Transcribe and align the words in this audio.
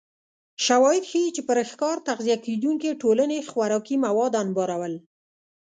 شواهد 0.65 1.03
ښيي 1.09 1.29
چې 1.35 1.41
پر 1.47 1.57
ښکار 1.71 1.97
تغذیه 2.07 2.37
کېدونکې 2.45 2.99
ټولنې 3.01 3.39
خوراکي 3.51 3.95
مواد 4.05 4.33
انبارول 4.43 4.93